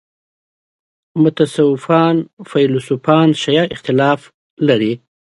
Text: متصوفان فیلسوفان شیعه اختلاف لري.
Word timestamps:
متصوفان 1.23 2.15
فیلسوفان 2.49 3.27
شیعه 3.41 3.65
اختلاف 3.75 4.21
لري. 4.67 4.93